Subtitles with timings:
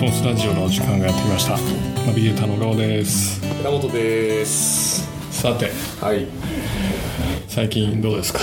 [0.00, 1.58] ポンスラジオのお時間がやってきました。
[2.06, 3.40] ナビゲーターのガオです。
[3.58, 5.06] 寺本です。
[5.30, 5.70] さて。
[6.00, 6.26] はい。
[7.48, 8.40] 最近どうですか？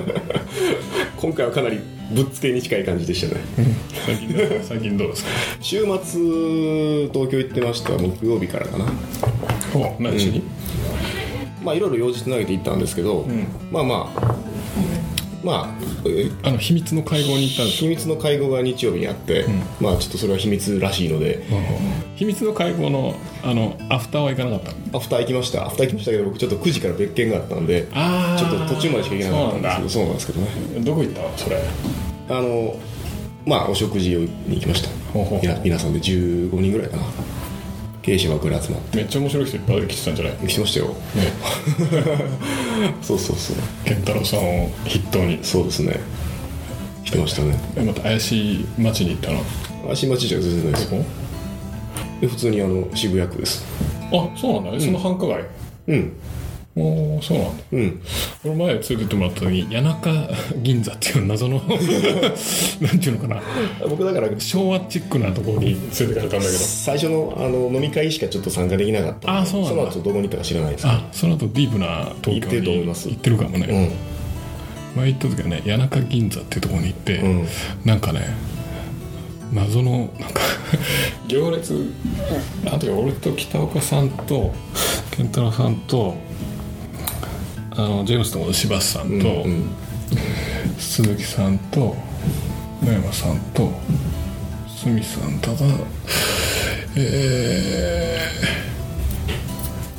[1.20, 1.80] 今回はかなり
[2.12, 3.42] ぶっつけに近い感じでしたね。
[4.06, 5.30] 最近最近どうですか？
[5.60, 7.90] 週末東京行ってました。
[7.98, 8.86] 木曜日からかな。
[9.74, 10.42] お何しに、
[11.62, 13.26] まあいろいろ用事つなげて行ったんですけど、
[13.70, 14.34] まあまあ
[15.42, 19.46] まあえーあの秘密の会合に行ったんです秘密の会合が日曜日にあって、
[19.80, 21.44] まあちょっとそれは秘密らしいので。
[22.16, 24.98] 秘密の会合のあのアフターは行かなかったの？
[24.98, 25.64] アフター行きました。
[25.66, 30.48] アフター行きましたけど僕ちょっと9時から別件があったんであちょっと途中までしか行けなかったんですけどそうなんですけどね。
[30.84, 31.22] どこ行った？
[31.22, 31.56] のそれ。
[32.28, 32.76] あの
[33.46, 34.90] まあお食事に行きました。
[35.64, 37.02] 皆さんで15人ぐらいかな
[38.02, 38.96] 経営者枠で集まって。
[38.96, 40.34] めっちゃ面白い人いっぱい来てたんじゃない？
[40.48, 40.86] 来てましたよ。
[40.88, 40.94] ね。
[43.02, 43.56] そうそうそう。
[43.84, 45.38] 健太郎さんを筆頭に。
[45.42, 46.00] そうですね。
[47.04, 47.58] 来てましたね。
[47.76, 49.42] えまた怪しい街に行ったの？
[49.92, 50.90] 足待ちじゃ全然ないです。
[50.90, 51.04] どこ？
[52.20, 53.64] で普通にあの渋谷区です。
[54.12, 54.70] あそうなんだ。
[54.72, 55.44] ね、その繁華街？
[55.88, 56.12] うん
[56.80, 57.64] おおそうなんだ。
[57.72, 58.02] うん。
[58.44, 60.10] 俺前連れてってもらった時に谷中
[60.62, 63.42] 銀座っていう謎のなんていうのかな。
[63.88, 66.48] 僕だから昭和チックなところに連れてかれたんだけど。
[66.48, 69.92] 最初のあの飲み会しかちょっと参加できなかったあそうなんだ。
[69.92, 73.08] その後どこに行ったか知らないですあその後ディープな東京行ってると思いにます。
[73.08, 73.66] 行ってるかもね、
[74.94, 75.00] うん。
[75.00, 77.46] 前行った時はね谷中銀座っていうところに行って、ん。
[77.84, 78.20] なんかね
[79.52, 80.40] 謎のなんか
[81.26, 81.92] 行列。
[82.66, 84.52] あの時俺と北岡さんと
[85.10, 86.16] 健太郎さんと
[87.80, 89.70] あのジェームスと柴田さんと、うん
[90.78, 91.94] 鈴木さんと
[92.82, 93.70] 野山さんと
[94.66, 95.56] 鷲見さんただ
[96.96, 98.18] え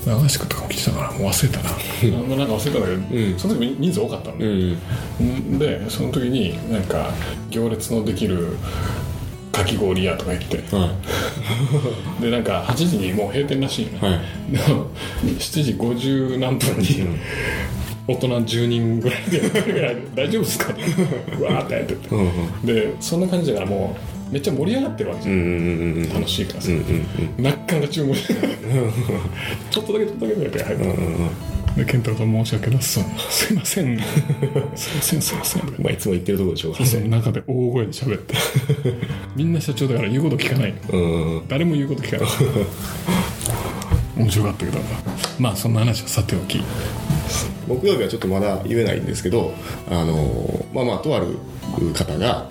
[0.04, 1.70] ー、長橋君とかも来てたからもう忘れたな。
[2.36, 5.59] なんか忘れたんだけど、その時人数多かったんで、うん。
[5.59, 7.12] でその時になんか
[7.50, 8.58] 行列のできる
[9.51, 10.57] かき氷屋とか行って。
[10.75, 10.94] は
[12.22, 14.67] でなんか8時にもう閉店らしいのね、いはい。
[14.67, 14.85] でも
[15.25, 17.06] 7時50何分に
[18.07, 19.41] 大人10人ぐらいで
[20.16, 20.81] 「大丈夫ですか?」って
[21.40, 22.23] うわーってやってて、うんう
[22.63, 22.66] ん。
[22.66, 23.97] でそんな感じだからも
[24.29, 28.34] うめっちゃ盛り上がってるわけじゃん、うんうんうん楽しいからさ、うんうんなかなか注文して
[29.69, 30.85] ちょっとだけちょっとだけぐらいで入って、
[31.76, 33.04] で健太郎さん申し訳なさそう。
[33.04, 34.00] に「すいません。
[34.76, 38.36] すいませんすいません」まあいつも言ってるところでしょうかその中で大声で喋って。
[39.36, 40.74] みんな社長だから言うこと聞かない。
[40.90, 41.42] うん。
[41.48, 42.30] 誰も言うこと聞かない。
[44.18, 44.80] 面白かったけど
[45.40, 46.62] まあそんな話はさておき。
[47.68, 49.53] 木曜日はちょっとまだ言えないんですけど
[49.90, 51.38] あのまあまあとある
[51.94, 52.50] 方が、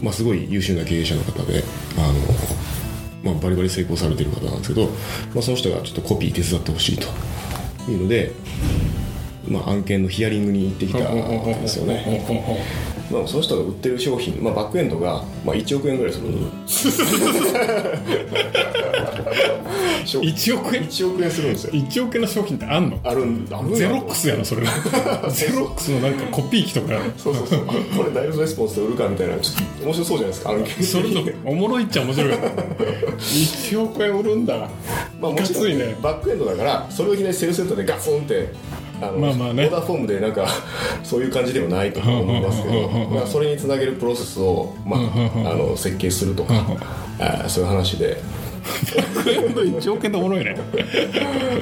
[0.00, 1.64] まあ、すごい優秀な経営者の方で
[1.98, 4.86] あの、まあ、バリバリ成功されてる方なんですけど、
[5.34, 7.08] まあ、その人がちょっとコピー手伝ってほしいと
[7.92, 8.32] いうので、
[9.48, 12.24] まあ、案件のヒアリングに行ってきたんですよね、
[13.10, 16.28] まあ、その人が売ってる商品、まあ、バックエンドが、まあ、1億円ぐらいする
[20.04, 21.72] 1億円？1億円するんですよ。
[21.72, 22.98] 1億円の商品ってあんの？
[23.02, 23.60] あるんだ。
[23.74, 24.62] ゼロックスやなそれ。
[25.30, 27.60] ゼロックスのなんかコピー機とかそうそうそう。
[27.96, 29.36] これダイレクトレスポンスで売るかみたいな。
[29.38, 32.32] ちょっと面白そうじゃないですか案件それとおもろいっちゃ面白い。
[33.18, 34.68] 1億円売るんだ。
[35.20, 35.96] まあもちろんかついね。
[36.02, 38.48] バックエンドだからそれをいきなりセルセットでガツンって
[39.00, 39.64] あのまあまあね。
[39.64, 40.46] オーダーフォームでなんか
[41.02, 45.00] そういう感じではないと思いますけど、まあ、それにつなげるプロセスを、まあ、
[45.50, 46.54] あの設計するとか
[47.18, 48.20] あーそういう話で
[48.64, 50.56] 1億円っておもろいね。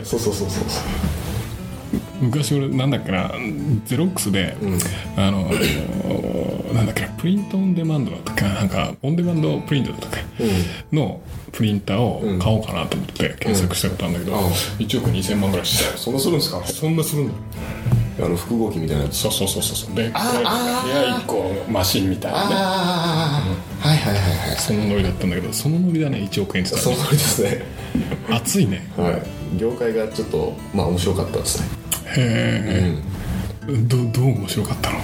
[0.05, 0.65] そうそうそうそう
[2.21, 3.33] 昔俺なんだっけな
[3.85, 4.57] ゼロックスで、
[5.17, 5.51] あの
[6.73, 10.23] なんだっけなプリントオンデマンドだったっけななんかオンデマンドプリントだったっけ、
[10.97, 11.21] の
[11.51, 14.37] プリンターを買おうかなと思って検索したことあるんだけど、
[14.79, 15.99] 1億2000万ぐらいしてた。
[15.99, 16.65] そんなするんですか？
[16.65, 17.35] そんなするんだ
[18.21, 19.17] あの複合機みたいなやつ。
[19.17, 19.95] そうそうそうそう。
[19.95, 22.55] で部あ屋1個マシンみたいなね。
[22.55, 23.43] あ
[23.85, 24.57] あはいはいはいはい。
[24.57, 26.91] そのノリだったんだけどそのノリだね1億円って言った。
[26.91, 27.63] その通りですね
[28.31, 28.87] 熱いね。
[28.97, 29.59] はい。
[29.59, 31.67] 業界がちょっとまあ面白かったですね。
[32.15, 32.95] へ
[33.69, 34.99] え、どどう面白かったの？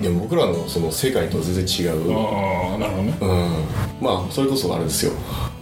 [0.00, 2.12] いや僕らのその世界とは全然違う。
[2.12, 3.14] ああなるほどね。
[3.20, 4.04] うん。
[4.04, 5.12] まあそれこそあれですよ。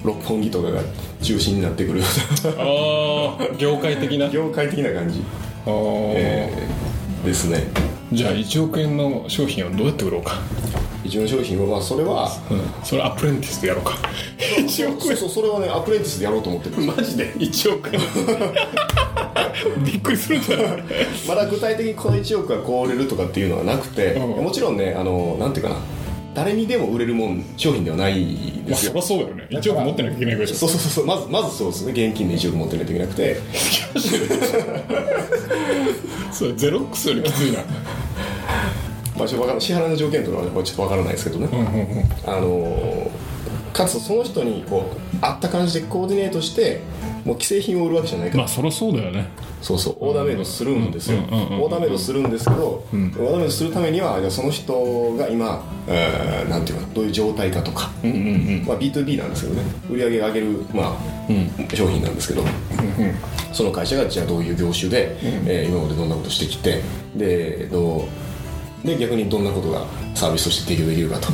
[0.03, 0.81] 六本木とかが
[1.21, 2.03] 中心になってくる
[2.57, 4.27] ああ業界的な？
[4.27, 5.23] あ 業界的な感じ、あ、
[5.67, 6.91] えー
[7.25, 7.67] ですね。
[8.13, 10.39] じゃあ1億円の商品をどうやって売ろうか、
[11.05, 13.93] 一応の商品はまあそれはうん、それアプレンティスでやろうか。
[14.39, 18.01] 1億そうそうそれはねアプレンティスでやろうと思ってるマジで？1億円。
[19.85, 20.67] びっくりするんじゃない
[21.29, 24.45] まだ具体的にこの1億がこう売れるとかっていうのはなくて、うん。
[24.45, 25.77] もちろんねあのなんていうかな
[26.35, 28.25] 誰にでも売れるもん商品ではない
[28.63, 29.03] まあですよ。
[29.03, 29.47] そりゃそうだよね。
[29.51, 30.59] 1億持ってなきゃいけないからでしょ。
[30.59, 31.93] そうそうそうそうまずまずそうですね。
[31.93, 33.37] 現金で1億持ってないといけなくて。
[36.33, 37.59] それゼロックスよりきついな。
[39.17, 41.73] まあ、ちょっとわから支払いの条件とかはちょっとわからないですけどね、うんうんうん。
[42.25, 43.11] あのー
[43.73, 46.81] かつその人にこう合った感じでコーディネートして
[47.25, 49.29] もう既製品を売るわけじゃないから、まあそりゃそうだよね。
[49.63, 49.97] そうそう。
[50.01, 51.63] オーダーメイドするんですよ、うんうんうんうん。
[51.63, 58.21] オーダーメイドするんですけど、オーダーメイドするためにはじゃあその人が今、えーなんていうかどういう状態かとか、うんうんう
[58.63, 58.65] ん。
[58.67, 59.63] まあ、B2B なんですけどね。
[59.91, 62.43] 売り上げを上げる、まあ商品なんですけど、
[63.53, 66.83] その会社がじゃあどういう業種で、えー今までどんなことしてきて
[67.15, 68.09] でど
[68.85, 69.85] うで逆にどんなことが
[70.15, 71.27] サービスとして提供できるかと、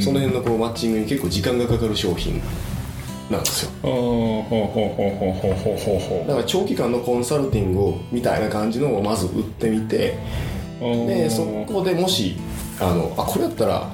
[0.00, 2.42] その辺のこうマッチングに結構時間がかかる商品
[3.30, 3.70] なんですよ。
[6.26, 10.18] だから長期間のコンサルティングみたいな感じのをまず売ってみて
[10.80, 12.36] でそこでもし
[12.80, 13.88] あのあこれやったら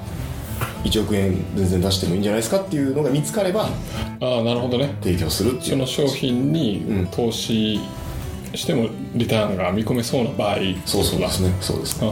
[0.83, 4.95] 1億円全然出してもいいんじゃないですかっていうのが見つかればあなるほどね。
[5.01, 5.71] 提供するっていう。
[5.71, 7.79] その商品に投資
[8.55, 11.53] してもリターンが見込めそうな場合、そうそうですね。
[11.61, 12.09] そうですね。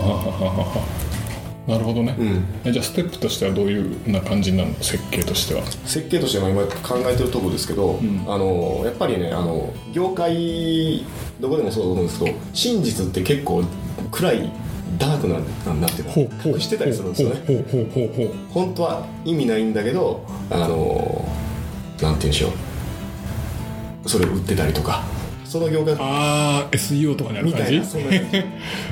[1.67, 2.45] なるほどね、うん。
[2.63, 4.73] えじゃあステップとしてはどういうな感じなの？
[4.75, 5.63] 設計としては。
[5.85, 11.03] 設計としては今考えてるところですけど、あのやっぱりねあの業界
[11.39, 13.63] どこでもそうだと思うんですけど真実って結構
[14.11, 14.51] 暗い
[14.99, 16.53] ダークななんなんていうの？
[16.53, 18.31] 隠してたりするんですよね。
[18.51, 22.49] 本当は意味ないんだけどあのなんて言うんでしょ
[24.05, 24.09] う。
[24.09, 25.03] それを売ってたりとか
[25.55, 27.97] その業界ああ SEO とかにあるみたい感じなそ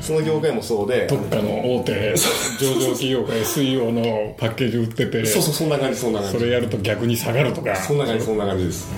[0.00, 1.06] その業界もそうで。
[1.06, 2.14] どっかの大手。
[2.58, 5.26] 上場企業が SEO のパッケージ売ってて。
[5.26, 6.38] そうそうそんな感じそんな感じ。
[6.38, 7.76] それやると逆に下がるとか。
[7.76, 8.90] そんな感じそんな感じです。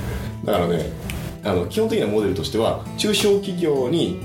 [0.45, 0.91] だからね
[1.43, 4.21] あの基本的なモデルとしては中小企業に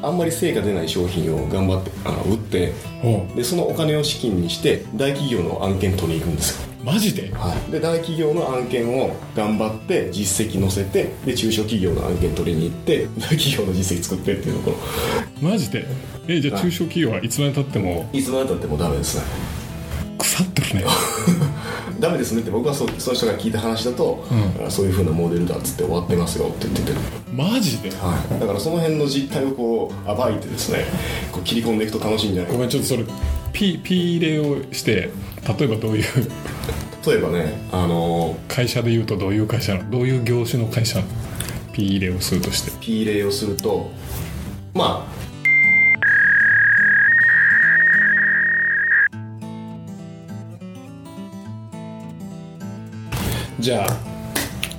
[0.00, 6.68] あんまり成果出ない商品を頑張ってあの売ってほでそのお金を資金にして大企業の案件取りに行くんですよ。
[6.70, 7.32] うマジで？
[7.32, 14.76] はい、で大企業の案件を頑張って実績載せてで中小企業の案件取りに行って大企業の実績作ってっていうとこ
[15.42, 15.86] ろマジで？
[16.28, 18.08] えじゃあ中小企業はいつまでたっても？
[18.12, 19.24] いつまでたってもダメですね。
[20.18, 20.84] 腐ってるね。
[22.00, 24.24] ダメですねって僕はそうその人が聞いた話だと、
[24.66, 26.98] あそういうふうなモデルだっつって終わってますよって言ってて、
[27.32, 27.90] マジで？
[27.90, 30.84] はい、だからその辺の実態をこう暴いてですね
[31.32, 32.56] こう切り込んでいくと楽しいんじゃないか。
[32.56, 33.04] ごめんちょっとそれ
[33.54, 35.10] ピピ入れをして
[35.58, 36.04] 例えばどういう
[37.06, 41.08] 例えばねあの会社で言うとどういう会社どういう業種の会社なの？
[41.74, 42.70] ピ入れをするとして。
[42.80, 43.90] P 例をすると
[44.72, 45.14] まあ
[53.58, 53.96] じゃあ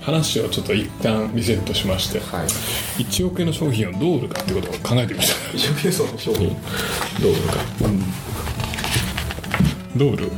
[0.01, 2.19] 話をちょっと一旦リセットしまして。
[2.19, 2.47] はい。
[3.01, 6.49] 1億円の商品をどう売るかってことを考えてみまし一生懸命その商品？
[7.21, 7.53] どう売るか。
[7.55, 7.89] たど
[9.95, 10.31] う売る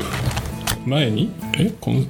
[0.86, 1.32] 前に？
[1.58, 1.74] え？
[1.82, 2.02] この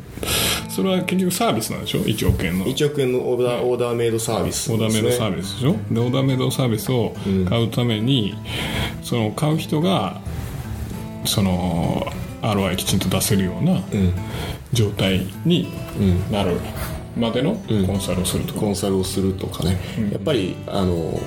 [0.69, 2.65] それは結局サービスなんでしょ？1億円の。
[2.65, 5.71] 1億円のオーダー,、オーダーメイドサービスオーダーメイドサービビスでしょ？
[5.91, 7.15] でオーダーメイドサービスを
[7.49, 8.35] 買うために、
[9.01, 10.21] その買う人が
[11.25, 12.05] その
[12.41, 13.81] ROI きちんと出せるような
[14.73, 15.73] 状態に
[16.31, 16.57] なる
[17.17, 17.55] までの
[17.85, 19.79] コンサルをすると、コンサルをするとかね、
[20.11, 21.19] やっぱりあの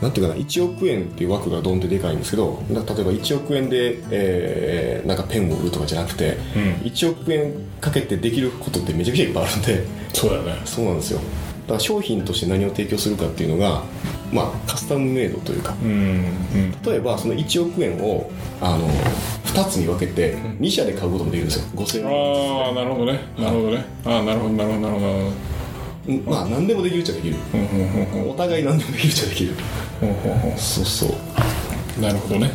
[0.00, 6.36] なんていうかな1億円っていう枠がドンってでかいんですけどな例えば1億円で、えーなんかペンを売るとかじゃなくて、
[6.84, 9.84] 1億円かけてできることってめちゃくちゃいっぱいあるんで。
[10.12, 10.60] そうだよね。
[10.64, 11.18] そうなんですよ。
[11.18, 13.82] だから商品として何を提供するかっていうのが
[14.32, 15.74] まあカスタムメイドというか。
[15.82, 16.82] うんうん。
[16.82, 18.88] 例えばその1億円をあの
[19.54, 21.64] 2つに分けて2社で買うこともできるんですよ。
[21.74, 22.66] 5000円。
[22.66, 23.20] ああなるほどね。
[23.36, 23.84] なるほどね。
[24.04, 26.30] ああなるほどなるほどなるほど。
[26.30, 27.36] まあ何でもできるっちゃできる。
[27.54, 29.54] うんうんうんお互い何でもできるっちゃできる。
[30.02, 30.56] うんうんうん。
[30.56, 32.00] そうそう。
[32.00, 32.52] なるほどね。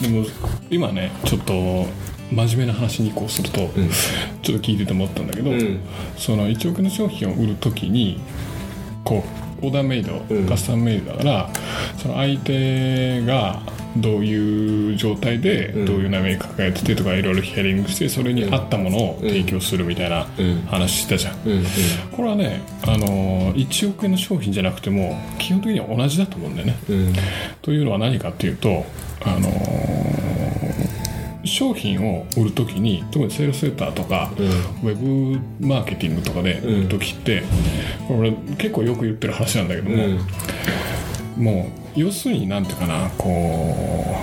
[0.00, 0.24] でも
[0.70, 1.52] 今ねちょっと
[2.32, 3.58] 真面目な話に移行すると、
[4.42, 5.80] ちょっと聞いてて思ったんだけど、ん。
[6.16, 8.20] その1億円の商品を売るときに
[9.04, 9.24] こ
[9.62, 10.46] うオーダーメイド、うん。
[10.46, 11.50] カスタムメイドだから
[11.98, 13.60] その相手が
[13.96, 15.84] どういう状態でん。
[15.84, 20.62] どういう悩みに抱えててとかいろいろヒアリングしてそれに合ったものを提供するみたいなうん。
[20.62, 21.52] 話したじゃん、うん。
[21.52, 21.64] うん。
[22.12, 27.12] これはね、あの1億円の商品じゃなくても基本的には同じだと思うんだよね、うん。
[27.62, 28.84] というのは何かっていうと、
[29.22, 30.30] あのー
[31.44, 37.42] 商品を売るときに特にセールスレターとか、ウェブマーケティングとかで売るときって、
[38.06, 39.96] これ俺結構よく言ってる話なんだけども、
[41.36, 44.16] もう要するになんていうかなこ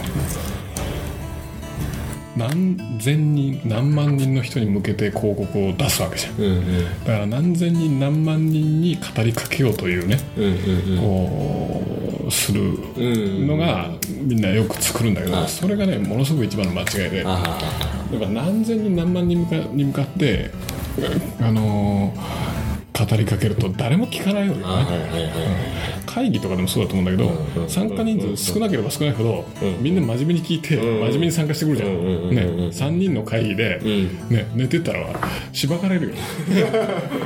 [2.36, 6.36] う何千人何万人の人に向けて広告を出すわけじゃん。
[6.36, 6.84] うんうん。
[7.00, 10.20] だから何千人何万人に語りかけようというね
[11.00, 11.84] こ
[12.28, 12.62] うする
[12.96, 13.02] う
[13.44, 13.90] んのが
[14.22, 17.24] みんなよく作るんだけど、はいそれがねものすごく一番の間違いで。
[17.24, 20.52] だかあら何千人何万人に向かに向かって
[21.42, 22.47] あのー
[23.06, 24.63] 語りかけると誰も聞かないよね、
[26.06, 29.46] 会議とかでもそうだと思うんだけど、参加人数少なければ少ないほど、
[29.80, 34.30] みんな真面目に聞いて、うん真面目に参加してくるじゃん,、ね、3人の会議で、うん。
[34.30, 35.08] ね、寝てたら
[35.51, 36.16] しばかれるよ
[36.50, 36.62] だ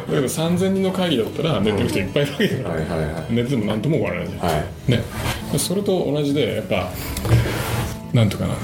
[0.09, 4.27] けど3000人の会議だったら寝てる人いっぱいいるわけだから、寝てても何とも思われない。
[4.27, 4.51] じゃん、は
[4.87, 4.91] い。
[4.91, 5.03] ね、
[5.57, 6.89] それと同じでやっぱ
[8.13, 8.55] なんとかな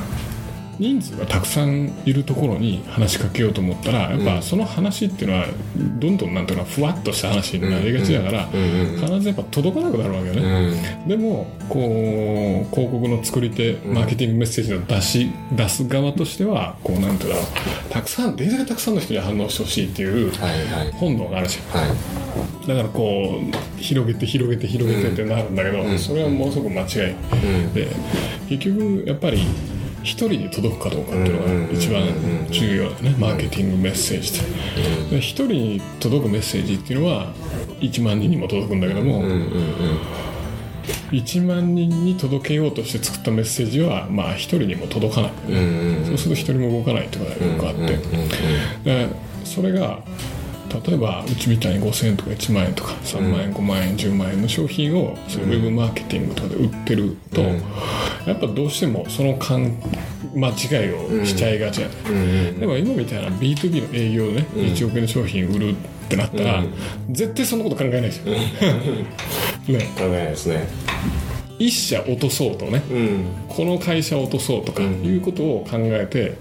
[0.80, 5.48] 人数がたくさんいるところに話しかけようと思ったらやっぱその話っていうのは
[6.00, 11.08] どんどんなんていうのふわっとした話になりがちだから必ずやっぱ届かなくなるわけようね、ん。
[11.08, 17.46] でもこう広告の作り手マーケティングメッセージの出し出す側としてはこうなんていうんだろう
[17.90, 20.92] たくさんできるだけたくさんの人に反応してほしいっていうはいはい。
[20.94, 21.82] 本能があるじゃん。
[21.82, 22.68] はい。
[22.68, 25.98] だからこう広げて広げて広げてってなるんだけど、ん。
[25.98, 27.16] それはものすごく間違い、う
[27.70, 27.74] ん。
[27.74, 27.88] で
[28.50, 29.40] 結局やっぱり
[30.08, 32.04] 一人に届くかどうかっていうのが一番
[32.50, 33.16] 重要だね。
[33.20, 37.34] マーケティングメッセージってで一人に届くメッセージっていうのは
[37.82, 39.42] 1万人にも届くんだけども、うんうんうん。
[41.12, 45.32] 1万人に届けようとして作ったメッセージはまあ一人にも届かない、
[46.06, 47.98] そうすると一人も動かないってことがよくあって、
[48.84, 49.10] で
[49.44, 50.02] それが
[50.70, 57.48] 例えばうちみたいに5000円とか1万円とか3万円5万円10万円の商品をそういうウェブマーケティングとかで売ってると、うん。
[58.26, 59.78] やっぱどうしてもその勘
[60.36, 62.16] 間違いをしちゃいがちやね、うん。
[62.16, 62.22] う
[62.52, 62.60] ん。
[62.60, 65.76] でも今みたいな B2B の営業でね、1億円の商品売るっ
[66.10, 66.64] てなったら、
[67.10, 68.26] 絶対そんなこと考えないじゃん、
[69.74, 69.90] ね。
[69.98, 70.68] 考えないですね。
[71.60, 73.26] 一社落とそうとねうん。
[73.48, 76.38] この会社を落とそうとかいうことを考えて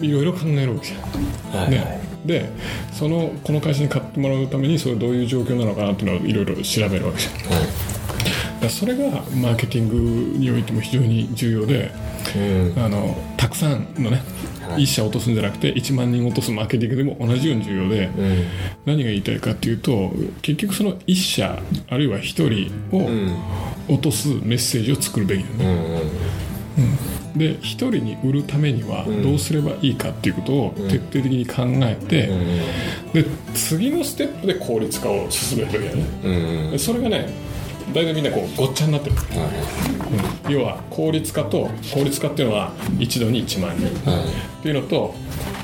[0.00, 1.62] いろいろ考えるわけじゃん。
[1.62, 1.70] はい。
[1.70, 2.50] ね、で
[2.92, 7.34] そのこの会社に買ってもらうためにそれどういう状況なのかなっていうのをいろいろ調べるわけじゃん。
[7.52, 7.96] は
[8.66, 11.90] らそれがマーケティングにおいても非常に重要で
[12.34, 12.84] いうん。
[12.84, 14.22] あのたくさんのね
[14.68, 14.82] はい。
[14.82, 18.44] 1社落とすんじゃなくて1万人落とすマーケティングでも同じように重要でうん。
[18.84, 22.22] 何が言いたいかっていうと結局その1社あるいは1
[22.90, 23.36] 人をうん。
[23.88, 25.64] 落とすメッセージを作るべきだね。
[26.78, 26.84] うん。
[26.84, 26.86] う
[27.22, 32.30] んで1人に売るためにはどうすればいいかっていうことを徹底的に考えて、
[33.12, 33.24] で
[33.54, 36.70] 次のステップで効率化を進めるべきだよね。
[36.72, 36.78] うん。
[36.78, 37.28] それがね
[37.92, 39.22] 大体みんなこうごっちゃになってる、は
[40.46, 40.52] うん。
[40.52, 43.94] 要は効率化と効率化っていうのは一度に1万人っい。
[44.06, 44.24] は
[44.62, 45.14] ていうのと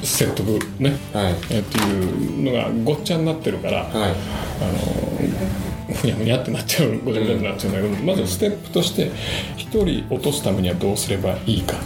[0.03, 0.47] 説得
[0.79, 0.97] ね。
[1.13, 1.35] いはい。
[1.51, 3.91] えっていうのがごっちゃになってるから、はい。
[3.93, 5.62] あの
[5.95, 9.11] ふにゃふにゃってなっちゃうごちゃごちゃになっちゃうんだけど、まずステップとして
[9.57, 11.81] 1人落とすためにはどうすればいいかっ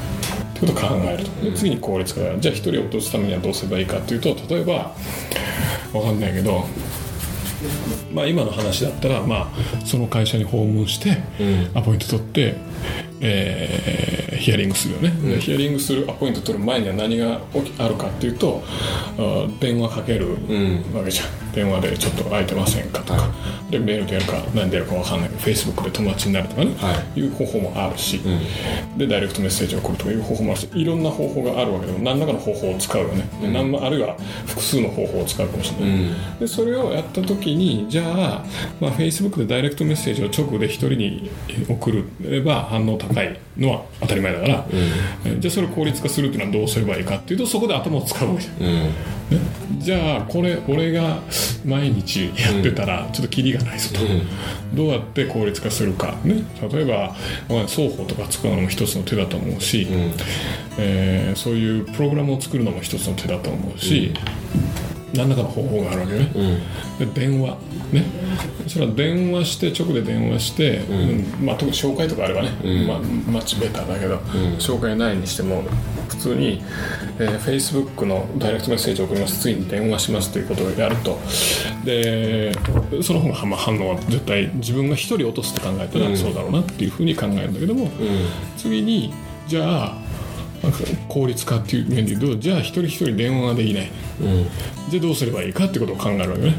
[0.55, 4.95] てことを考えるとで次に効率化だじゃあ1人落とすためにはどうすればいいかっていうと例えば
[5.93, 6.65] わかんないけど
[8.13, 11.19] まあ今の話だったら、まあ、その会社に訪問して
[11.75, 12.55] アポイント取って、
[13.21, 17.41] えーヒアリングするよね、でヒアリングするアポイント取る前には何が
[17.79, 18.63] あるかっていうと
[19.61, 20.33] 電話かける
[20.95, 23.31] わけじゃん電話でちょっと空いてませんかとか、
[23.71, 27.21] でメールでやるか何でやるか分かんないけど Facebook で友達になるとかね、、はい。
[27.23, 28.21] う方法もあるし、
[28.99, 38.45] でダイレクトメッセージを送るとかいう方法もあるしいろんな方法があるわけでも何らかの方法を使うよね、で何もあるいは複数の方法を使うかもしれない、でそれをやった時にじゃあ、
[38.79, 41.31] まあ、Facebook でダイレクトメッセージを直で1人に
[41.69, 44.67] 送れば反応高いのは当たり前だから、
[45.25, 48.57] えじゃあそれを効率化するっていうのはどうすればいいかっていうとそこで頭を使うわけじゃん。
[48.63, 48.73] うん。
[48.83, 48.91] ね。
[49.79, 51.21] じゃあこれ俺が
[51.65, 54.01] 毎日やってたらちょっとキリがないぞと、
[54.75, 57.15] どうやって効率化するか、ね、例えば
[57.49, 59.87] まあ双方とか作るのも一つの手だと思うし、
[60.79, 64.13] えーそういうプログラムを作るのも一つの手だと思うし、
[65.17, 66.31] 何らかの方法があるわけね、
[66.99, 67.59] で電話。
[67.93, 68.05] ね。
[68.67, 71.47] それは電話して直で電話して、うん。
[71.47, 72.51] まあ、特に紹介とかあればね、
[72.87, 72.99] まあ、
[73.31, 74.17] マッチベターだけど、
[74.59, 75.63] 紹介ないにしても
[76.09, 76.63] 普通に、
[77.19, 79.41] えー、Facebook のダイレクトメッセージを送ります。
[79.41, 81.19] 次に電話しますということをやると。
[81.85, 82.53] で
[83.03, 87.91] その方がまあ反応は絶対自分が一人落とすって考えたらそうだろうなっていうふうに考えるんだけども、
[88.57, 89.13] 次に
[89.47, 90.06] じゃあ
[91.09, 93.91] 効率化っていう面で言うとじゃあ一人一人電話ができない、
[94.91, 96.55] じゃあどうすればいいかってことを考えるわけね、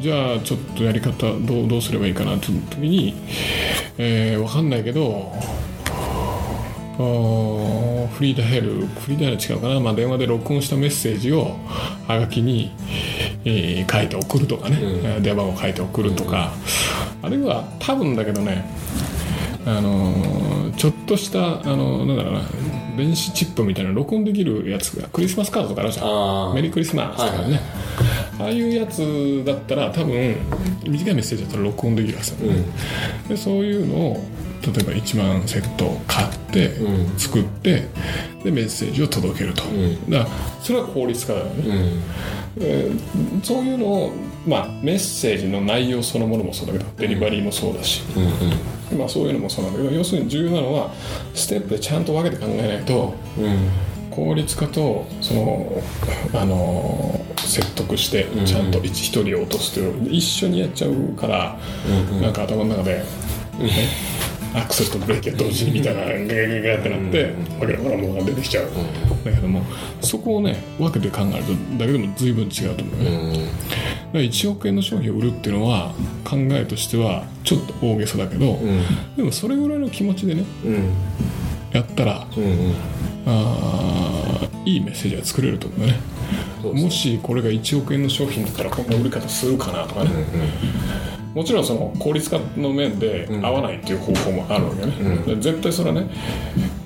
[0.00, 3.14] じゃあちょっとやり方どうどうすればいいかなって時に、
[3.98, 5.32] えー、分かんないけど
[6.96, 11.56] フリーダイヤルフリーダイヤル違うかな、まあ、電話で録音したメッセージを
[12.08, 12.72] はがきに、
[13.44, 16.52] えー書いて送るとかね、えー電話番号書いて送るとか、
[17.22, 18.64] あるいは多分だけどね
[19.66, 22.42] あのーちょっとしたあのーなんだろうな
[22.96, 26.02] 電子チップみたいな録音できるやつがクリスマスカードとかあるじゃ
[26.50, 26.54] ん。
[26.54, 27.60] メリークリスマスとかね、
[28.38, 30.36] ああいうやつだったら多分
[30.86, 32.64] 短いメッセージだったら録音できるはずだよね、
[33.28, 34.24] でそういうのを
[34.62, 37.18] 例えば1万セット買って、うん。
[37.18, 37.86] 作って
[38.42, 40.10] でメッセージを届けると、ん。
[40.10, 40.30] だから
[40.62, 42.02] それは効率化だよね、うん
[42.58, 44.12] えーそういうのを、
[44.46, 48.02] まあ、メッセージの内容そのものもそうだけどデリバリーもそうだし、
[48.90, 50.92] うんまあ、そういうのもそうなんだけど要するに重要なのは
[51.34, 53.86] ステップでちゃんと分けて考えないとうん。
[54.16, 55.82] 効率化とその
[56.32, 61.58] あの説得してちゃんと一一人を落とすという一緒にやっちゃうから、
[62.22, 63.04] なんか頭の中で、ね
[64.56, 68.70] アクセルとブレーキが同時にみたいなガガガガってなってわけだからものが出てきちゃう、
[69.24, 69.62] だけども
[70.00, 73.32] そこをね分けて考えるとだけでも随分違うと思うね、うん。
[73.32, 73.48] だか
[74.14, 75.94] ら1億円の商品を売るっていうのは
[76.24, 78.58] 考えとしてはちょっと大げさだけど、
[79.16, 80.94] でもそれぐらいの気持ちでねうん。
[81.72, 82.74] やったらうんうん。
[83.26, 86.00] あーいいメッセージが作れると思うね。
[86.62, 90.10] もしこれが1億円の商品だったらこんな売り方するかなとかね、
[91.36, 96.08] もちろんその効率化の面で合わないっていう方法もあるわけね、で絶対それはね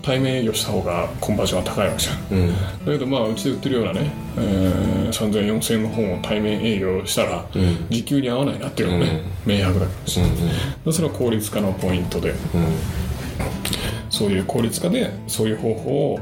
[0.03, 2.19] 対面営業した方がコンバージョンは高いわけじゃん。
[2.33, 2.49] うん。
[2.51, 7.47] だけどまあうちで売ってるようなね、えー、30004000円の本を対面営業したら、
[7.91, 10.21] 時給に合わないなっていうのがね、明白だからし、
[10.85, 12.35] でそれは効率化のポイントで
[14.09, 16.21] そういう効率化でそういう方法を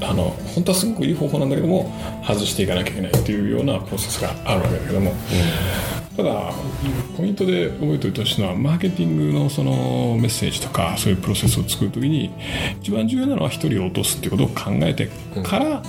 [0.00, 1.92] あの本当はすごくいい方法なんだけども
[2.26, 5.12] 外していかなきゃいけないっていうようなプロセスがあるわけだけども、
[6.16, 6.52] ただ
[7.16, 12.30] ポイントで覚えておいてほしいのはマーケティングのそのメッセージとかそういうプロセスを作るときに
[12.80, 15.08] 一番重要なのは1人を落とすっていうことを考えて
[15.42, 15.82] から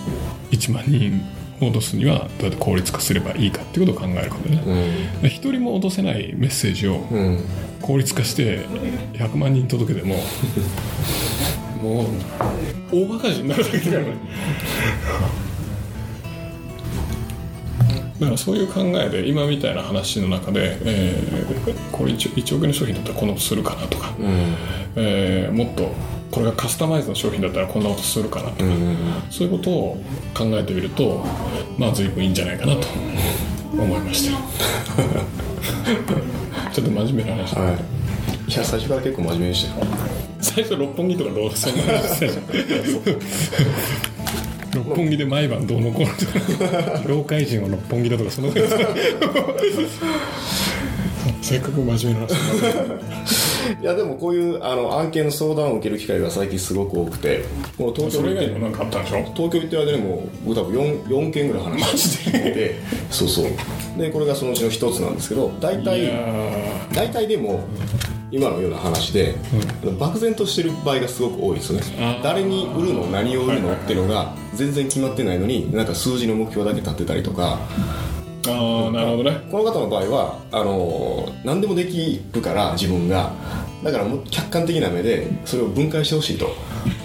[0.52, 1.22] 1万人
[1.62, 4.62] を落とすにはどうやって効率化すればいいかっていうことを考えることね。
[5.22, 7.40] 1人も落とせないメッセージをうん
[7.82, 8.66] 効率化して
[9.14, 10.16] 100万人届けても
[11.84, 12.08] もう
[12.92, 14.14] 大バカになるだけだからね
[18.20, 21.46] だからそういう考えで今みたいな話の中で、えー
[21.92, 24.14] これ 1, 1億円の商品だったらこんなことするかなとか、
[24.96, 25.92] えーもっと
[26.32, 28.72] これがカスタマイズの商品だったらこんなことするかなとか、
[29.30, 29.98] そういうことを
[30.34, 31.24] 考えてみると
[31.78, 32.88] まあ随分いいんじゃないかなと
[33.74, 34.38] 思いました
[36.72, 37.56] ちょっと真面目な話。
[37.56, 37.76] はい。
[38.52, 39.86] いや最初から結構真面目でしたよ。
[40.42, 42.44] 最初六本木とかどうそんな話してたじゃん
[44.88, 47.04] 六本木で毎晩どうのこうのとか。
[47.08, 48.52] 業界人を六本木だとかその
[51.42, 52.36] せっかく真面目な話。
[53.82, 57.44] いやでもこういうあの案件の相談を受ける機会が最近すごく多くて。
[57.78, 59.18] もう東京それ以行って外にも何かあったんでしょ？
[59.36, 62.76] 東京行ってる間にも僕多分 4, 4件ぐらい話してて
[63.10, 63.46] そうそう。
[63.98, 67.62] でこれがそのうちの一つなんですけど大い体や大体でも
[68.32, 69.36] 今のような話で、
[70.00, 72.20] 漠然としてる場合がすごく多いですよね。
[72.24, 77.60] 誰に売るの何を売るのっていうのが全然決まってないのになんか数字の目標だけ立ってたりとか。
[77.70, 78.16] ー
[78.48, 79.48] ああなるほどね。
[79.52, 83.32] この方の場合はあの何でもできるから自分が。
[83.84, 86.56] だからもう客観的な目でそれを分解してほしいと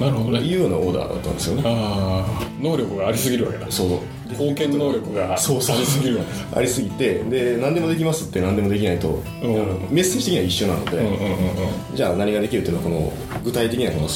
[0.00, 0.40] なるほどね。
[0.40, 1.62] いうようなオーダーだったんですよね。
[1.66, 3.70] ああ能力がありすぎるわけだ。
[3.70, 3.88] そう
[4.30, 6.20] 貢献能力がありすぎる
[6.54, 9.88] ありすぎてで何でもできますって何でもできないと、うん。
[9.90, 11.18] メッセージ的には一緒なので、うんうんうん
[11.94, 14.08] じゃあ何ができるっていうのはこの具体的なこの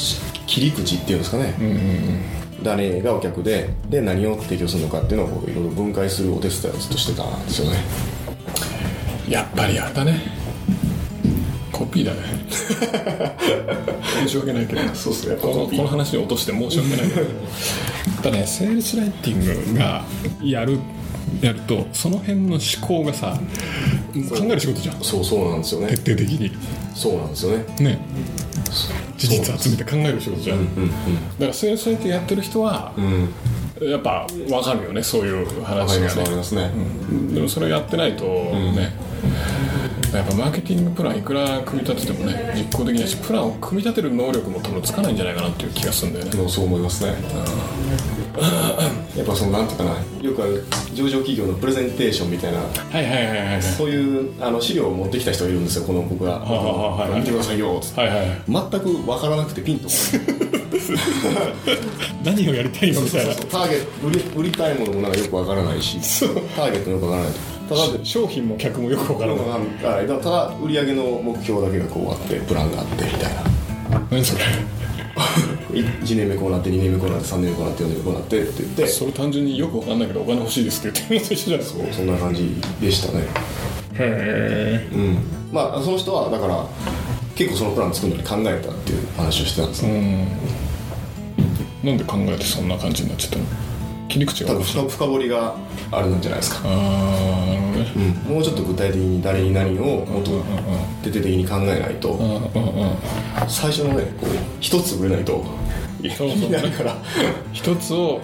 [0.47, 2.63] 切り口っていうんですかね、うんうんうん。
[2.63, 7.79] 誰がお客でで何を提供するのかっていうのをいろいろ分解するお手伝いをずっとしてたんですよね。
[9.29, 10.44] やっぱりあれだね
[11.77, 12.21] コピーだね。
[14.27, 14.95] 申し訳ないけど。
[14.95, 15.37] そうっすね。
[15.37, 17.21] このこの話に落として申し訳ないけど。
[17.23, 20.05] やっぱねセールスライティングが
[20.43, 20.79] やる
[21.41, 23.39] やるとその辺の思考がさ
[24.13, 25.03] 考える仕事じゃん。
[25.03, 25.89] そうそうなんですよね。
[25.89, 26.53] 徹底的に。
[26.95, 27.65] そうなんですよね。
[27.81, 27.99] ね。
[29.17, 30.93] 事実集めて考える仕事じゃん、だ
[31.39, 32.93] からセールスライティングやってる人は、
[33.81, 36.25] やっぱ分かるよねそういう話がね。
[36.25, 36.71] かりますね、
[37.33, 38.93] でもそれやってないとね、
[40.19, 46.37] やっぱマーケティングプランいくら組み立ててもね実行できないしプランを組み立てる能力も多分つかないんじゃないかなっていう気がするんだよね。
[46.37, 47.15] もうそう思いますね、
[49.17, 49.91] やっぱそのなんていうかな
[50.23, 56.41] よくある上場企業のプレゼンテーションみたいなはいはいはいそういうあの資料を持ってきた人がいるんですよこの僕が
[57.15, 58.01] 見てくださいよつって。
[58.01, 59.89] はいはい全く分からなくてピンと。
[62.25, 63.35] 何をやりたいのみたいな。
[63.35, 65.99] ターゲット売り売りたいものもなんかよく分からないし。
[66.57, 67.33] ターゲットもよく分からない
[67.69, 69.47] ただ商品も客もよくわからない。
[69.97, 70.23] はい。
[70.23, 73.43] ただ売り上げの目標だけがこうあってプランがあってみたいな。
[74.11, 74.45] 何それ？
[75.75, 78.87] 1年目こうなって2年目こうなって3年目こうなって4年目こうなってって言って。
[78.87, 81.59] それ単純によくわかんないけどお金欲しいですって言ってるのと一緒じゃない。
[81.59, 83.25] ですかそうそんな感じでしたね。
[83.99, 85.19] へうん。
[85.53, 86.67] まあその人はだから
[87.35, 90.39] 結構そのプラン作るのに考えたっていう話をしてたんですえね、
[91.83, 93.45] うんなんで考えてそんな感じになっちゃったの
[94.15, 95.57] 切り口が多分深深掘りが
[95.91, 98.15] あるんじゃないですか、ああなるほどね。
[98.27, 100.31] うん、もうちょっと具体的に誰に何をもっと
[101.03, 102.13] 徹底的に考えないと。
[102.13, 102.97] うんうんうん。
[103.49, 105.45] 最初のねこう一つ売れないと
[106.01, 106.39] いそうそう。
[106.39, 106.97] 意味ないから
[107.53, 108.21] 一つを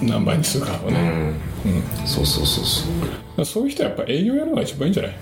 [0.00, 1.32] 何倍にするかをね、
[1.64, 3.44] うん、そうそうそうそう。
[3.44, 5.16] そういう人はやっぱ営業やるのが一番いいんじゃない？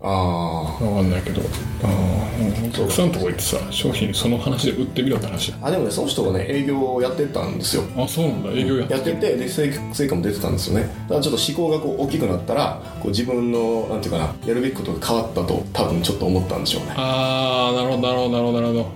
[0.00, 1.42] あわかんないけど。
[1.82, 2.28] あー
[2.68, 7.82] お客さんのとこ行ってさ商品その話で売ってみろって話ああでもねその人がね営業をやってたんですよ。
[7.96, 8.50] あそうなんだ。
[8.50, 10.82] 営業やってやっててで成成果も出てたんですよね。
[10.82, 16.94] だからちょっと思考がこう大きくなったらこう自分のなんていうかなやるべきことが変わったと多分ちょっと思ったんでしょうね。
[16.96, 18.78] ああなるほどなるほどなるほど。
[18.78, 18.86] なるほ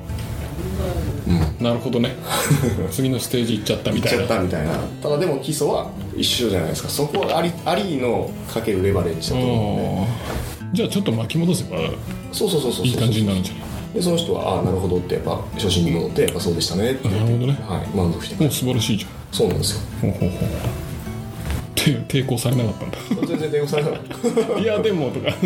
[1.59, 2.17] ど、なるほどね。
[2.93, 4.19] 次のステージ行っちゃったみたいな。
[4.19, 4.75] ちゃったみたいな。
[5.03, 6.88] ただでも基礎は一緒じゃないですか。
[6.88, 11.79] そこはありありのかけるレバレッジだと思うんでじゃあちょっと巻き戻せば
[12.33, 13.63] そうそうそうそういい感じになるんじゃない？
[13.95, 17.09] でその人はああなるほどってやっぱ初心に戻ってやっぱそうでしたねって。
[17.09, 17.53] なるほどね。
[17.69, 18.43] はい満足して。
[18.43, 19.11] もう素晴らしいじゃん。
[19.33, 19.81] そうなんですよ。
[20.01, 20.41] ほうほうほう。
[21.75, 24.57] て 抵抗されなかったんだ全然電話されなかった。
[24.59, 25.27] いやでもとか。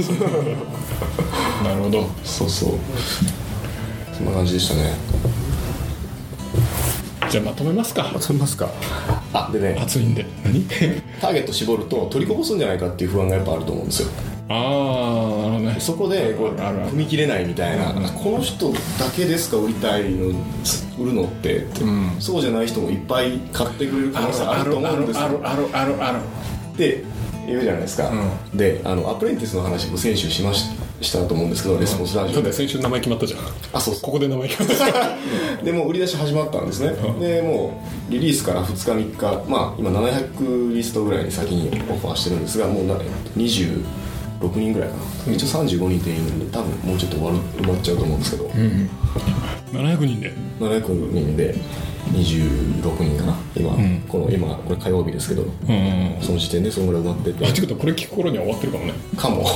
[1.65, 2.07] なるほど。
[2.23, 2.71] そうそう。
[4.17, 4.93] そんな感じでしたね。
[7.29, 8.05] じゃあまとめますか。
[8.21, 8.71] 飛びますか。
[9.33, 9.77] あでね。
[9.83, 10.25] 暑いんで。
[10.45, 10.63] 何？
[11.21, 14.09] ターゲット絞ると取りこぼすんじゃないかっていう不安がやっぱあると思うんですよ
[14.49, 18.79] ああ、ね、そこでこう踏み切れないみたいな、この人だ
[19.15, 20.29] けですか売りたいの
[20.99, 25.27] 売るのって、うん、そうじゃない人もいっぱい買ってくれる可能性あると思うんですよ。
[25.27, 26.21] あるあるあるある
[26.77, 27.05] で
[27.47, 32.43] 言うじゃないですか、うん、であのアプレンティスの話も先週しましたしたと思うんですけど、レスポンスラジオ。
[32.43, 33.41] で先週名前決まったじゃん。
[33.73, 34.79] あそうここで名前決まっ
[35.59, 35.61] た。
[35.63, 42.43] でも売り出し始まったんですね、でもうリリースから2日3日まあ今700リストぐらいに先にオファーしてるん。
[42.43, 42.85] ですがもう
[43.37, 43.85] 20
[44.41, 44.97] 6人ぐらいか
[45.27, 48.91] な、一応35人定員なんで多分もうちょっと埋まっちゃうと思うんですけど、うん、
[49.73, 50.33] 700人で。
[50.61, 51.55] 700人で
[52.13, 53.37] 26人かな。
[53.57, 57.47] 今、うん、この今これ火曜日ですけど、うんうん、その時点でそのぐらい埋まってて。
[57.47, 58.93] あっちことこれ聞く頃には終わってるかもね。
[59.17, 59.43] かも。
[59.43, 59.55] だか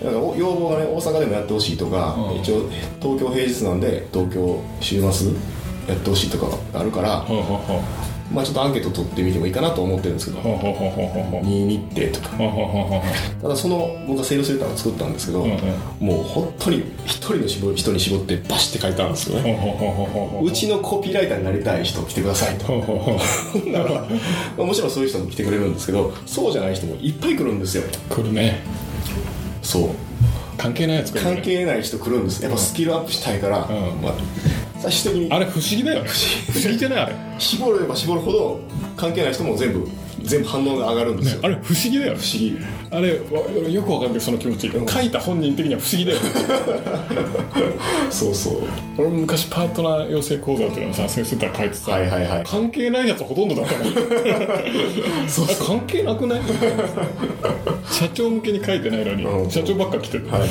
[0.00, 2.70] ら要望がね大阪でもやってほしいとか、うん、一応
[3.00, 5.32] 東京平日なんで東京週末
[5.88, 7.36] やってほしいとかあるから、うん。
[8.32, 11.42] まあちょっとアンケート取ってみてもいいかなと思ってるんですけどほうほうほうほうほうほう。
[11.42, 12.30] 2日程とか。
[13.42, 15.46] ただその僕がセールスレターを作ったんですけど、
[16.00, 22.64] もう本当に一人の絞人に絞ってバシって書いたんですよね、ほうちのコピーライターになりたい人来てくださいと。
[23.72, 24.00] だから、
[24.56, 27.84] まあもちろんそういう人も来てくれるんですけどそうじゃない人もいっぱい来るんですよ。
[28.08, 28.60] 来るね。
[29.62, 29.90] そう。
[30.56, 31.34] 関係ないやつ来るね。
[31.34, 32.42] 関係ない人来るんです。
[32.42, 33.68] やっぱスキルアップしたいから、ん。
[34.00, 34.14] まあ、
[34.90, 35.32] 最終的に。
[35.32, 36.08] あれ不思議だよね。
[36.08, 36.78] 不思議。
[36.78, 37.14] じゃないあれ。
[37.38, 38.60] 絞れば絞るほど
[38.96, 39.88] 関係ない人も全部
[40.22, 42.18] 全部反応が上がるんですよ、あれ不思議だよね。
[42.18, 42.56] 不思議。
[42.90, 43.20] あれ
[43.64, 44.70] わよくわかんないその気持ち。
[44.70, 46.30] 書いた本人的には不思議だよね。
[48.10, 48.62] そうそう。
[48.96, 52.44] 俺も昔パートナー養成講座っていうのをさ先生から書いてさ、はいはいはい。
[52.46, 53.94] 関係ないやつほとんどだったもん。
[55.28, 56.40] そうあ関係なくない？
[57.90, 59.50] 社長向けに書いてないのに、うん。
[59.50, 60.46] 社長ばっか来てて、はいは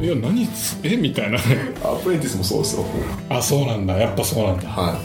[0.00, 0.04] い。
[0.04, 0.96] いや何つえ？
[0.96, 1.38] みたいな。
[1.38, 2.84] アプレンティスもそうですよ。
[3.30, 3.96] あそうなんだ。
[3.98, 4.68] やっぱそうなんだ。
[4.68, 4.98] はな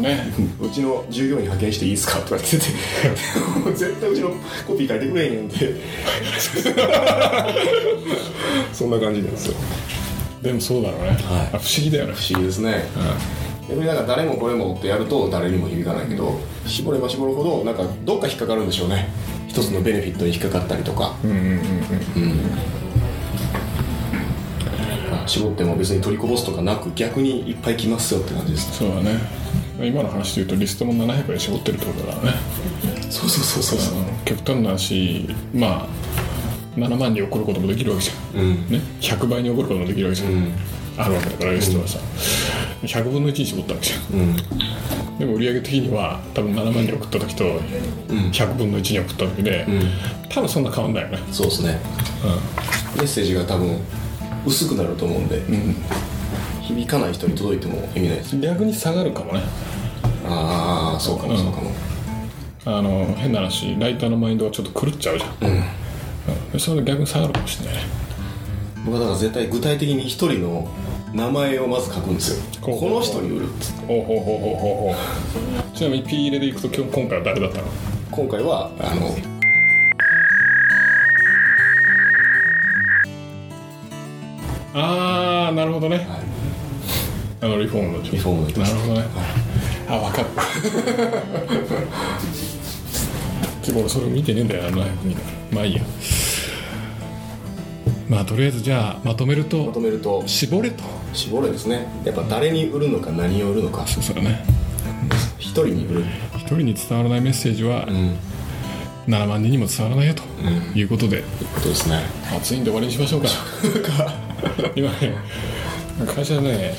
[0.00, 0.32] ね。
[0.60, 2.18] い、うちの従業員派遣していいですか？
[2.20, 2.48] とか言って。
[2.56, 2.62] て
[3.76, 4.30] 絶対うちの
[4.66, 5.74] コピー書いてくれへんって。
[8.72, 9.54] そんな感じなんですよ。
[10.42, 11.18] でもそうだろうね、はい。
[11.18, 12.12] あ不思議だよね。
[12.14, 12.84] 不思議ですね、
[13.68, 19.08] 逆になんか誰もこれもってやると誰にも響かないけど絞れば絞るほどなんかどっか引っかかるんでしょうね。
[19.48, 21.60] 一つのベネフィットに引っかかったりとか、うんうんうんうん。
[25.26, 29.18] 絞っても別に取りこぼすとかなく逆にいっぱい来ますよって感じですそうだね
[29.80, 32.38] 今の話で言うとリストも700円絞ってるってことだからね。
[33.10, 33.96] そうそうそうそうそう。
[34.24, 35.88] 極端な話まあ
[36.78, 38.68] 7万に送ることもできるわけじゃん、うん。
[38.68, 40.52] ね、100倍に送ることもできるわけじゃん、うん。
[40.96, 41.98] あるわけだからリストはさ、
[42.82, 44.00] 100分の1に絞ったわけじゃん。
[44.20, 44.36] うん。
[45.18, 47.44] でも売上的には多分7万に送った時と
[48.08, 49.66] 100分の1に送った時で、
[50.28, 51.18] 多分そんな変わんないよね。
[51.30, 51.78] そうですね。
[52.96, 53.78] メッセージが多分
[54.44, 55.40] 薄くなると思うんで、
[56.64, 58.38] 響かない人に届いても意味ないです。
[58.38, 59.42] 逆に下がるかもね。
[60.26, 61.70] ああそうかもそうかも。
[62.66, 65.62] あの変な話ライターのマインドがちょっと狂っちゃうじゃん、うん。
[66.52, 67.82] でそれで逆に下がるかもしれないね。
[68.86, 70.66] 僕はだから絶対具体的に一人の
[71.12, 72.42] 名前をまず書くんですよ。
[72.62, 73.86] この人に売るっつって。
[73.86, 74.96] ほうほうほうほうほうほ
[75.72, 75.76] う。
[75.76, 77.64] ちなみに P 入れでいくと今日今回は誰だったの？
[78.10, 79.14] 今回はあの
[84.76, 86.23] ああなるほどね、はい
[87.44, 89.06] あのリフォームのリフォームのなるほどね、
[89.86, 90.28] あ分かる
[93.66, 94.86] でも俺それを見てねえんだよ700人だか
[95.50, 95.82] らまあいいや。
[98.08, 100.22] まあとりあえずじゃあまとめるまととめると。
[100.26, 100.84] 絞れと。
[101.12, 101.86] 絞れですね。
[102.06, 103.86] やっぱ誰に売るのか何を売るのか。
[103.86, 104.42] そうだね。
[105.38, 106.04] 人に売る。
[106.36, 108.16] 一人に伝わらないメッセージはうん。
[109.06, 110.22] 7万人にも伝わらないよと
[110.74, 111.22] いうことで、
[111.54, 112.04] ことですね。
[112.34, 113.28] 暑いんで終わりにしましょうか。
[114.74, 115.14] 今ね
[116.06, 116.74] 会社でね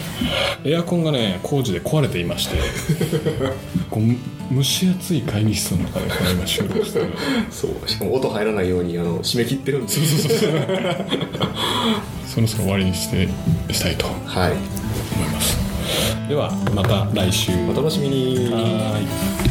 [0.64, 2.58] エアコンがね工事で壊れていまして
[3.90, 7.08] こう蒸し暑い会議室の中でこれ今収録してる。
[7.50, 7.90] そう。
[7.90, 10.50] しかも音入らないようにあの締め切ってるんでそうそうそう
[12.28, 13.28] そろそろ終わりにして
[13.72, 14.52] したいと思はい。
[14.52, 14.56] い
[15.34, 15.58] ます。
[16.30, 17.52] ではまた来週。
[17.70, 18.36] お楽しみに。
[18.52, 19.45] はーい